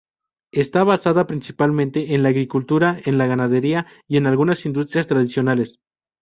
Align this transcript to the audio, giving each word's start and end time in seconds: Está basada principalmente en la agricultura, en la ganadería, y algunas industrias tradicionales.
Está 0.51 0.83
basada 0.83 1.27
principalmente 1.27 2.15
en 2.15 2.23
la 2.23 2.29
agricultura, 2.29 2.99
en 3.05 3.19
la 3.19 3.27
ganadería, 3.27 3.85
y 4.07 4.17
algunas 4.25 4.65
industrias 4.65 5.05
tradicionales. 5.05 5.79